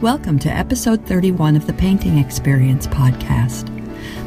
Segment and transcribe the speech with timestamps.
[0.00, 3.68] Welcome to episode 31 of the Painting Experience podcast.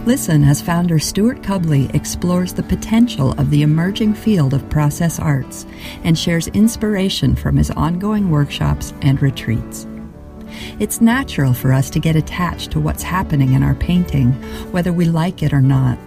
[0.05, 5.65] Listen as founder Stewart Cubley explores the potential of the emerging field of process arts
[6.03, 9.87] and shares inspiration from his ongoing workshops and retreats.
[10.79, 14.33] It's natural for us to get attached to what's happening in our painting,
[14.71, 15.97] whether we like it or not.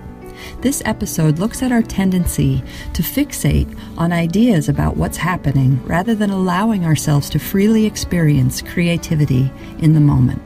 [0.60, 2.62] This episode looks at our tendency
[2.94, 9.50] to fixate on ideas about what's happening rather than allowing ourselves to freely experience creativity
[9.78, 10.42] in the moment.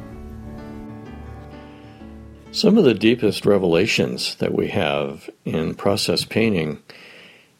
[2.53, 6.83] Some of the deepest revelations that we have in process painting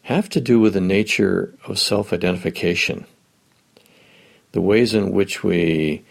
[0.03, 3.05] have to do with the nature of self identification,
[4.51, 6.03] the ways in which we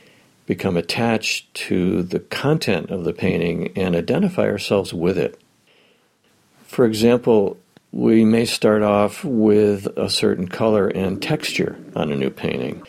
[0.46, 5.40] become attached to the content of the painting and identify ourselves with it.
[6.70, 7.56] For example,
[7.90, 12.84] we may start off with a certain color and texture on a new painting,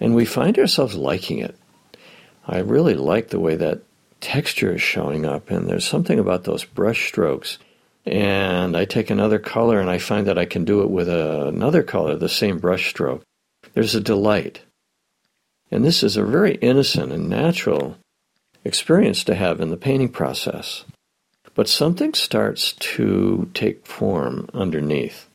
[0.00, 1.54] and we find ourselves liking it.
[2.48, 3.82] I really like the way that
[4.20, 7.58] texture is showing up, and there's something about those brush strokes.
[8.04, 11.46] And I take another color and I find that I can do it with a,
[11.46, 13.22] another color, the same brush stroke.
[13.74, 14.62] There's a delight.
[15.70, 17.98] And this is a very innocent and natural
[18.64, 20.84] experience to have in the painting process.
[21.56, 25.28] But something starts to take form underneath.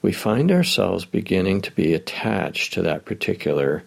[0.00, 3.84] We find ourselves beginning to be attached to that particular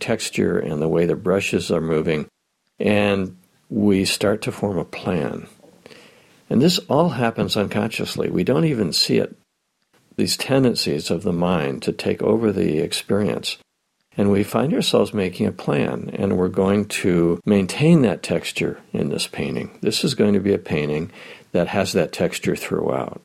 [0.00, 2.28] texture and the way the brushes are moving,
[2.80, 3.36] and
[3.68, 5.46] we start to form a plan.
[6.48, 8.30] And this all happens unconsciously.
[8.30, 9.36] We don't even see it.
[10.16, 13.58] These tendencies of the mind to take over the experience
[14.18, 19.10] and we find ourselves making a plan, and we're going to maintain that texture in
[19.10, 19.78] this painting.
[19.80, 21.12] This is going to be a painting
[21.52, 23.22] that has that texture throughout.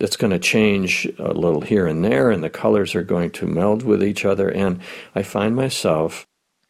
[0.00, 3.46] It's going to change a little here and there, and the colors are going to
[3.46, 4.48] meld with each other.
[4.48, 4.80] And
[5.14, 6.24] I find myself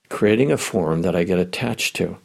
[0.09, 2.19] creating a form that I get attached to,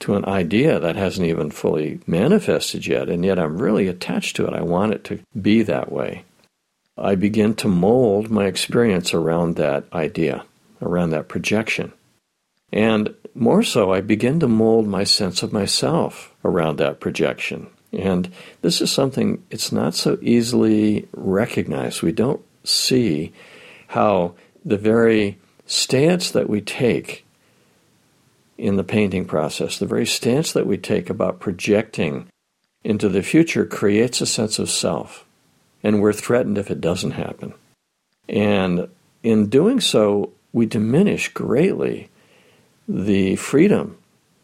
[0.00, 4.46] to an idea that hasn't even fully manifested yet, and yet I'm really attached to
[4.46, 4.54] it.
[4.54, 6.24] I want it to be that way.
[6.96, 10.44] I begin to mold my experience around that idea
[10.82, 11.92] around that projection.
[12.72, 17.68] And more so, I begin to mold my sense of myself around that projection.
[17.92, 18.30] And
[18.60, 22.02] this is something, it's not so easily recognized.
[22.02, 23.32] We don't see
[23.88, 24.34] how
[24.64, 27.24] the very stance that we take
[28.58, 32.28] in the painting process, the very stance that we take about projecting
[32.84, 35.24] into the future creates a sense of self.
[35.82, 37.54] And we're threatened if it doesn't happen.
[38.28, 38.88] And
[39.22, 42.10] in doing so, we diminish greatly
[42.88, 43.98] the freedom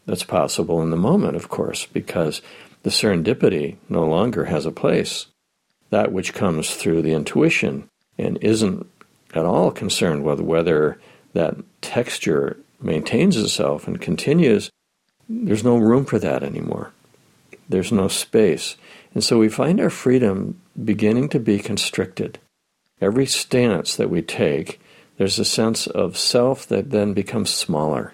[0.05, 2.41] that's possible in the moment, of course, because
[2.83, 5.25] the serendipity no longer has a place.
[5.89, 8.87] That which comes through the intuition and isn't
[9.33, 10.99] at all concerned with whether
[11.33, 14.69] that texture maintains itself and continues,
[15.27, 16.91] there's no room for that anymore.
[17.67, 18.77] There's no space.
[19.13, 22.39] And so we find our freedom beginning to be constricted.
[23.01, 24.79] Every stance that we take
[25.17, 28.13] there's a sense of self that then becomes smaller.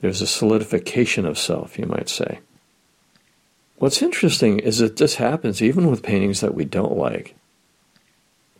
[0.00, 2.40] There's a solidification of self, you might say.
[3.76, 7.34] What's interesting is that this happens even with paintings that we don't like.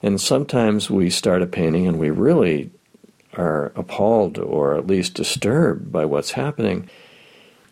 [0.02, 2.70] And sometimes we start a painting and we really
[3.34, 6.90] are appalled or at least disturbed by what's happening.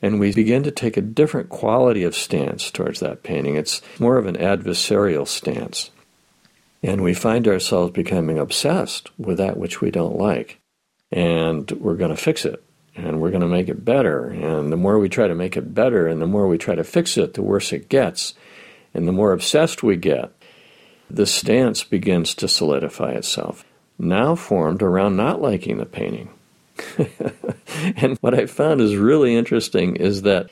[0.00, 3.56] And we begin to take a different quality of stance towards that painting.
[3.56, 5.90] It's more of an adversarial stance.
[6.82, 10.58] And we find ourselves becoming obsessed with that which we don't like.
[11.12, 12.62] And we're going to fix it.
[12.96, 14.26] And we're going to make it better.
[14.26, 16.84] And the more we try to make it better and the more we try to
[16.84, 18.34] fix it, the worse it gets.
[18.94, 20.32] And the more obsessed we get,
[21.08, 23.64] the stance begins to solidify itself,
[23.98, 26.30] now formed around not liking the painting.
[27.96, 30.50] and what I found is really interesting is that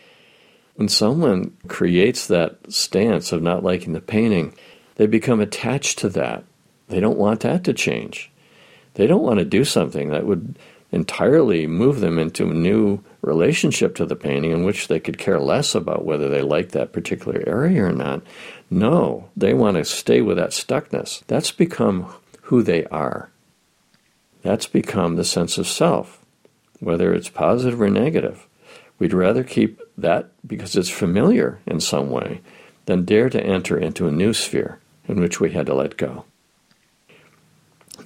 [0.74, 4.54] when someone creates that stance of not liking the painting,
[4.98, 6.44] they become attached to that.
[6.88, 8.30] They don't want that to change.
[8.94, 10.58] They don't want to do something that would
[10.90, 15.38] entirely move them into a new relationship to the painting in which they could care
[15.38, 18.22] less about whether they like that particular area or not.
[18.70, 21.22] No, they want to stay with that stuckness.
[21.26, 22.12] That's become
[22.42, 23.30] who they are.
[24.42, 26.24] That's become the sense of self,
[26.80, 28.46] whether it's positive or negative.
[28.98, 32.40] We'd rather keep that because it's familiar in some way
[32.86, 36.24] than dare to enter into a new sphere in which we had to let go.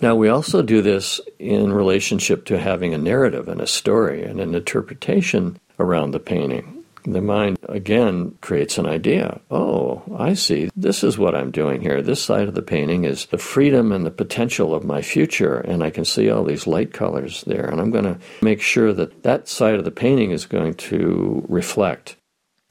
[0.00, 4.40] Now, we also do this in relationship to having a narrative and a story and
[4.40, 6.84] an interpretation around the painting.
[7.04, 9.40] the mind again creates an idea.
[9.50, 10.70] Oh, I see.
[10.76, 12.00] This is what I'm doing here.
[12.00, 15.82] This side of the painting is the freedom and the potential of my future, and
[15.82, 17.66] I can see all these light colors there.
[17.66, 21.44] And I'm going to make sure that that side of the painting is going to
[21.48, 22.16] reflect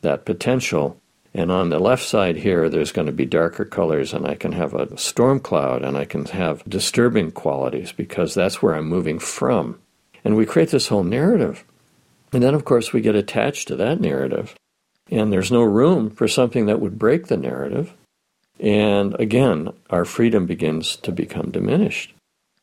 [0.01, 1.00] that potential.
[1.33, 4.51] And on the left side here, there's going to be darker colors, and I can
[4.51, 9.17] have a storm cloud, and I can have disturbing qualities because that's where I'm moving
[9.17, 9.79] from.
[10.25, 11.63] And we create this whole narrative.
[12.33, 14.55] And then, of course, we get attached to that narrative.
[15.09, 17.93] And there's no room for something that would break the narrative.
[18.59, 22.13] And again, our freedom begins to become diminished.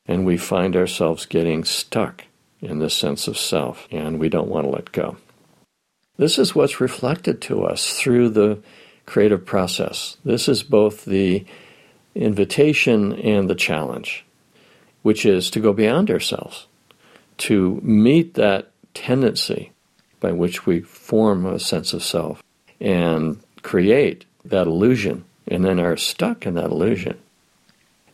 [0.06, 2.25] And we find ourselves getting stuck
[2.61, 5.17] in this sense of self, and we don't want to let go.
[6.19, 8.61] This is what's reflected to us through the
[9.06, 10.19] creative process.
[10.25, 11.47] This is both the
[12.15, 14.26] invitation and the challenge,
[15.03, 16.67] which is to go beyond ourselves,
[17.38, 19.73] to meet that tendency
[20.20, 22.43] by which we form a sense of self
[22.81, 27.17] and create that illusion and then are stuck in that illusion.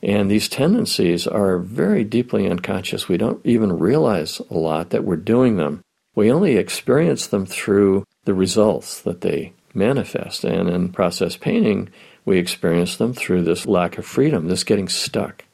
[0.03, 3.09] And these tendencies are very deeply unconscious.
[3.09, 5.83] We don't even realize a lot that we're doing them.
[6.15, 10.45] We only experience them through the results that they manifest.
[10.45, 11.91] And in process painting,
[12.25, 15.45] we experience them through this lack of freedom, this getting stuck.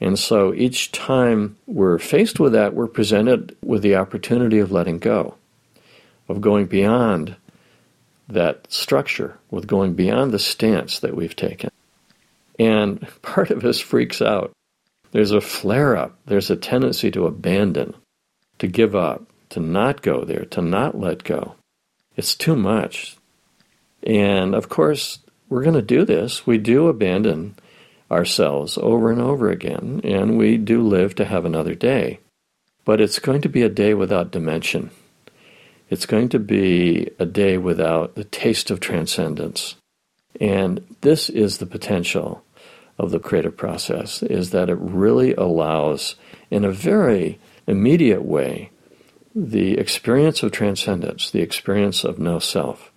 [0.00, 4.98] And so each time we're faced with that, we're presented with the opportunity of letting
[4.98, 5.36] go,
[6.28, 7.36] of going beyond
[8.28, 11.70] that structure, with going beyond the stance that we've taken.
[12.58, 14.50] And part of us freaks out.
[15.12, 17.94] There's a flare up, there's a tendency to abandon,
[18.58, 19.22] to give up,
[19.56, 21.54] to not go there, to not let go.
[22.14, 23.16] It's too much.
[24.02, 26.46] And of course, we're going to do this.
[26.46, 27.56] We do abandon
[28.10, 32.20] ourselves over and over again, and we do live to have another day.
[32.84, 34.90] But it's going to be a day without dimension.
[35.88, 39.76] It's going to be a day without the taste of transcendence.
[40.38, 42.44] And this is the potential
[42.98, 46.16] of the creative process is that it really allows
[46.50, 48.70] in a very immediate way
[49.38, 52.90] the experience of transcendence, the experience of no self.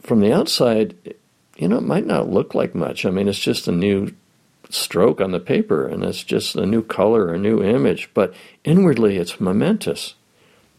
[0.00, 1.14] From the outside,
[1.58, 3.04] you know, it might not look like much.
[3.04, 4.14] I mean, it's just a new
[4.70, 8.32] stroke on the paper and it's just a new color, a new image, but
[8.64, 10.14] inwardly it's momentous.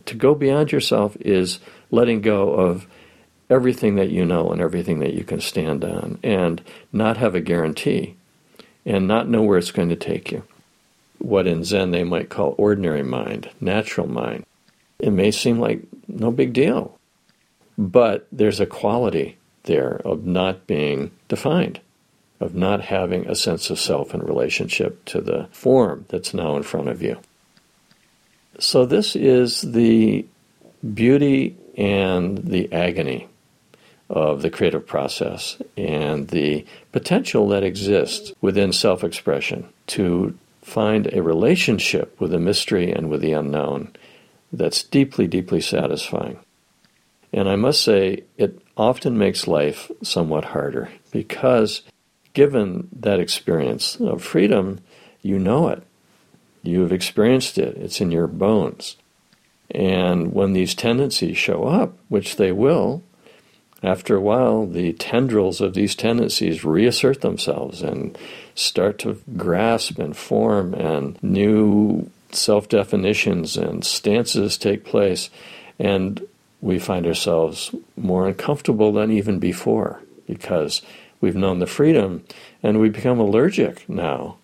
[0.05, 1.59] To go beyond yourself is
[1.91, 2.87] letting go of
[3.47, 7.41] everything that you know and everything that you can stand on and not have a
[7.41, 8.15] guarantee
[8.87, 10.41] and not know where it's going to take you.
[11.21, 14.45] What in Zen they might call ordinary mind, natural mind.
[14.99, 16.97] It may seem like no big deal,
[17.77, 21.79] but there's a quality there of not being defined,
[22.39, 26.63] of not having a sense of self in relationship to the form that's now in
[26.63, 27.19] front of you.
[28.59, 30.25] So, this is the
[30.93, 33.27] beauty and the agony
[34.09, 41.21] of the creative process and the potential that exists within self expression to find a
[41.21, 43.93] relationship with the mystery and with the unknown
[44.51, 46.39] that's deeply, deeply satisfying.
[47.33, 51.81] And I must say, it often makes life somewhat harder because,
[52.33, 54.79] given that experience of freedom,
[55.21, 55.83] you know it.
[56.63, 58.97] You've experienced it, it's in your bones.
[59.73, 63.03] And when these tendencies show up, which they will,
[63.83, 68.15] after a while, the tendrils of these tendencies reassert themselves and
[68.53, 75.29] start to grasp and form, and new self definitions and stances take place.
[75.79, 76.25] And
[76.61, 80.83] we find ourselves more uncomfortable than even before because
[81.19, 82.23] we've known the freedom
[82.61, 84.37] and we become allergic now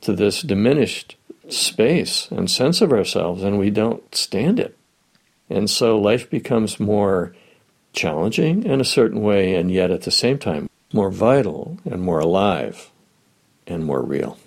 [0.00, 1.16] to this diminished
[1.48, 4.76] space and sense of ourselves and we don't stand it.
[5.50, 7.34] And so life becomes more
[7.96, 12.20] challenging in a certain way and yet at the same time more vital and more
[12.20, 12.92] alive
[13.66, 14.38] and more real.